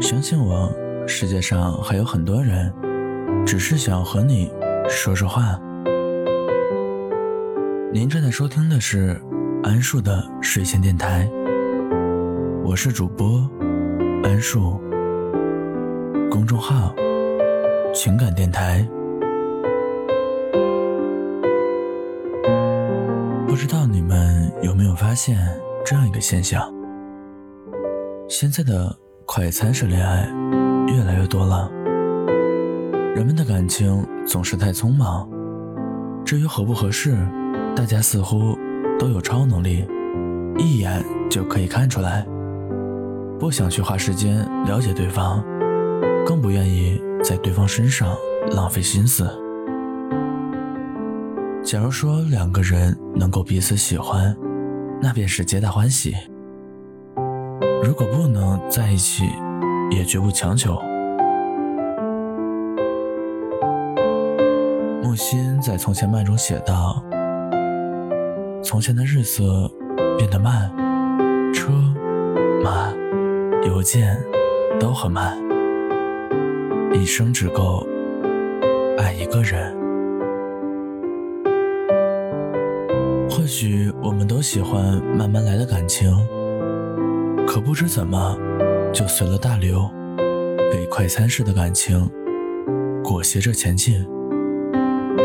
[0.00, 0.72] 相信我，
[1.08, 2.72] 世界上还有很多人，
[3.44, 4.48] 只是想和你
[4.88, 5.60] 说说话。
[7.92, 9.20] 您正在收听的是
[9.64, 11.28] 安树的睡前电台，
[12.64, 13.50] 我是主播
[14.22, 14.80] 安树，
[16.30, 16.94] 公众号
[17.92, 18.88] 情感电台。
[23.48, 25.36] 不知道你们有没有发现
[25.84, 26.72] 这样一个现象？
[28.28, 28.96] 现在的。
[29.30, 30.26] 快餐式恋爱
[30.86, 31.70] 越来越多了，
[33.14, 35.28] 人们的感情总是太匆忙。
[36.24, 37.14] 至于合不合适，
[37.76, 38.56] 大家似乎
[38.98, 39.86] 都有超能力，
[40.56, 42.26] 一眼就可以看出来，
[43.38, 45.44] 不想去花时间了解对方，
[46.24, 48.16] 更不愿意在对方身上
[48.52, 49.28] 浪费心思。
[51.62, 54.34] 假如说两个人能够彼此喜欢，
[55.02, 56.14] 那便是皆大欢喜。
[57.80, 59.24] 如果不能在一起，
[59.90, 60.74] 也绝不强求。
[65.02, 67.02] 木心在《从前慢》中写道
[68.62, 69.70] ：“从前的日色
[70.18, 70.70] 变得慢，
[71.54, 71.70] 车
[72.62, 72.92] 马
[73.66, 74.20] 邮件
[74.78, 75.38] 都很慢，
[76.92, 77.86] 一生只够
[78.98, 79.76] 爱一个人。
[83.30, 86.12] 或许我们都喜欢慢慢来的感情。”
[87.48, 88.36] 可不知怎么，
[88.92, 89.90] 就随了大流，
[90.70, 92.06] 被快餐式的感情
[93.02, 94.06] 裹挟着前进。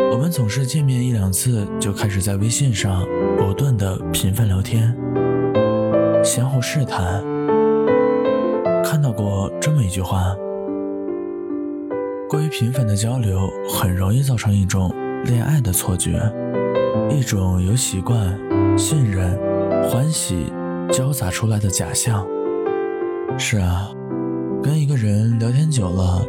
[0.09, 3.05] 我们总是见面一两次，就开始在微信上
[3.37, 4.95] 不断的频繁聊天，
[6.23, 7.21] 相互试探。
[8.85, 10.33] 看到过这么一句话：
[12.29, 16.33] 过于频繁的交流，很容易造成一种恋爱的错觉，
[17.11, 18.39] 一种由习惯、
[18.77, 19.37] 信任、
[19.89, 20.45] 欢喜。
[20.91, 22.25] 交杂出来的假象。
[23.37, 23.89] 是啊，
[24.61, 26.25] 跟一个人聊天久了，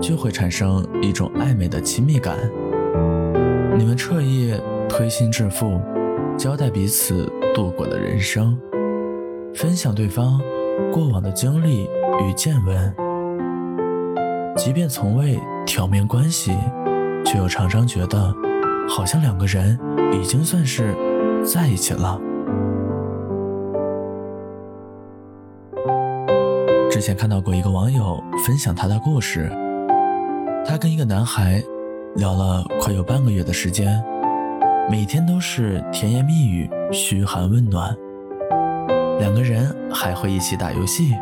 [0.00, 2.36] 就会产生一种暧昧的亲密感。
[3.78, 5.80] 你们彻夜推心置腹，
[6.36, 8.58] 交代彼此度过的人生，
[9.54, 10.40] 分享对方
[10.92, 11.88] 过往的经历
[12.20, 12.94] 与见闻。
[14.56, 16.52] 即便从未挑明关系，
[17.24, 18.32] 却又常常觉得，
[18.88, 19.78] 好像两个人
[20.12, 20.94] 已经算是
[21.42, 22.20] 在一起了。
[26.94, 29.50] 之前看到过一个网友分享他的故事，
[30.64, 31.60] 他跟一个男孩
[32.14, 34.00] 聊了快有半个月的时间，
[34.88, 37.92] 每天都是甜言蜜语、嘘寒问暖，
[39.18, 41.12] 两个人还会一起打游戏，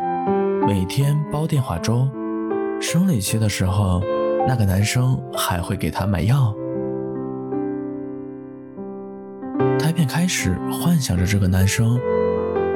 [0.67, 2.07] 每天煲电话粥，
[2.79, 3.99] 生理期的时候，
[4.47, 6.53] 那个男生还会给他买药，
[9.79, 11.99] 他便开始幻想着这个男生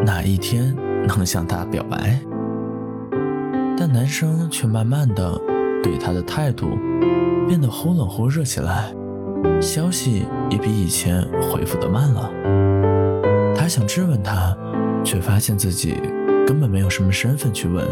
[0.03, 0.75] 哪一天
[1.07, 2.19] 能向他表白。
[3.77, 5.39] 但男生却慢慢的
[5.83, 6.77] 对她的态度
[7.47, 8.91] 变得忽冷忽热起来，
[9.61, 12.31] 消息也比以前回复的慢了。
[13.55, 14.57] 他想质问她，
[15.03, 15.95] 却发现自己
[16.45, 17.85] 根本没有什么身份去问。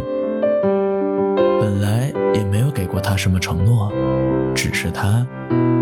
[1.59, 3.91] 本来也没有给过他什么承诺，
[4.53, 5.25] 只是他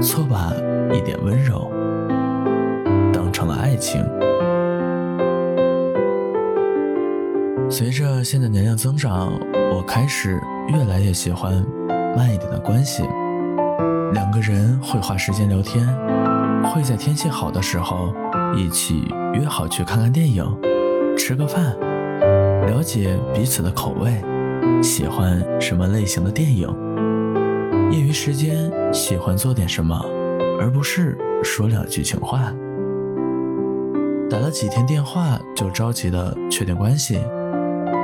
[0.01, 0.53] 错把
[0.93, 1.71] 一点温柔
[3.11, 4.03] 当成了爱情。
[7.73, 9.34] 随着现在年龄增长，
[9.73, 11.66] 我开始越来越喜欢
[12.16, 13.01] 慢一点的关系。
[14.13, 15.83] 两个人会花时间聊天，
[16.66, 18.13] 会在天气好的时候
[18.56, 20.45] 一起约好去看看电影、
[21.17, 21.75] 吃个饭，
[22.67, 24.22] 了解彼此的口味，
[24.83, 26.69] 喜欢什么类型的电影。
[27.91, 30.00] 业余时间喜欢做点什么，
[30.62, 32.53] 而不是说两句情话。
[34.29, 37.19] 打了几天电话就着急的确定关系。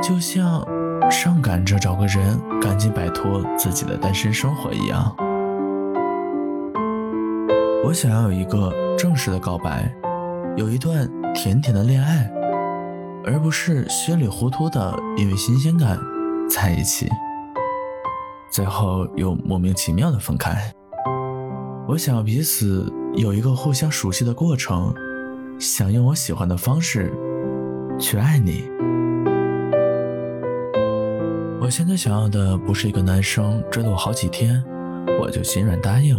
[0.09, 0.65] 就像
[1.11, 5.15] 上赶着找个人赶紧摆脱自己的单身生活一样，
[7.85, 9.87] 我想要有一个正式的告白，
[10.57, 12.27] 有一段甜甜的恋爱，
[13.23, 15.99] 而不是稀里糊涂的因为新鲜感
[16.49, 17.07] 在一起，
[18.51, 20.73] 最后又莫名其妙的分开。
[21.87, 24.91] 我想要彼此有一个互相熟悉的过程，
[25.59, 27.13] 想用我喜欢的方式
[27.99, 28.67] 去爱你。
[31.61, 34.63] 我现在想要的不是一个男生追了我好几天，
[35.19, 36.17] 我就心软答应，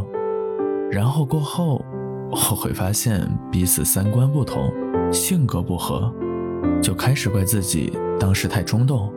[0.91, 1.83] 然后过后
[2.31, 4.71] 我会发现彼此三观不同，
[5.11, 6.13] 性格不合，
[6.83, 9.11] 就开始怪自己当时太冲动。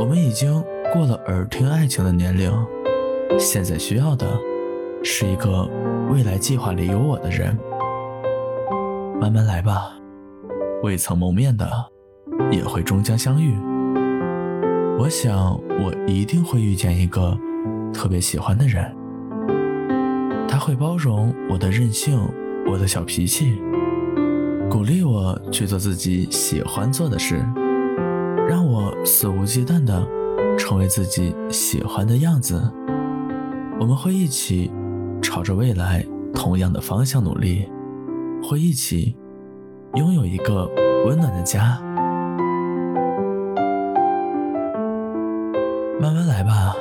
[0.00, 0.60] 我们已经
[0.92, 2.52] 过了耳听爱情的年龄，
[3.38, 4.26] 现在需要的
[5.04, 5.70] 是一个
[6.10, 7.56] 未来计划里有我的人。
[9.20, 9.92] 慢慢来吧，
[10.82, 11.70] 未曾谋面的
[12.50, 13.56] 也会终将相遇。
[14.96, 17.36] 我想，我一定会遇见一个
[17.92, 18.94] 特别喜欢的人，
[20.48, 22.18] 他会包容我的任性，
[22.70, 23.60] 我的小脾气，
[24.70, 27.44] 鼓励我去做自己喜欢做的事，
[28.48, 30.06] 让我肆无忌惮地
[30.56, 32.62] 成为自己喜欢的样子。
[33.78, 34.70] 我们会一起
[35.20, 37.68] 朝着未来同样的方向努力，
[38.42, 39.14] 会一起
[39.96, 40.70] 拥有一个
[41.04, 41.82] 温暖的家。
[46.00, 46.74] 慢慢来吧，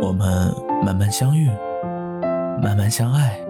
[0.00, 0.54] 我们
[0.84, 1.48] 慢慢相遇，
[2.62, 3.40] 慢慢相爱。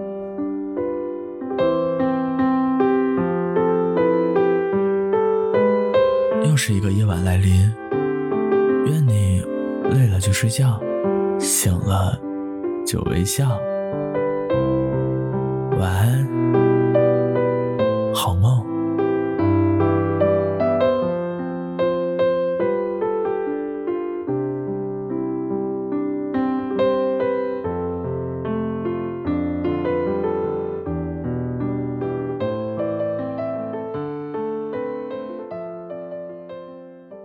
[6.44, 7.70] 又是一个夜晚来临，
[8.86, 9.44] 愿你
[9.90, 10.80] 累了就睡觉，
[11.38, 12.18] 醒了
[12.86, 13.48] 就微笑。
[15.78, 16.26] 晚安，
[18.14, 18.67] 好梦。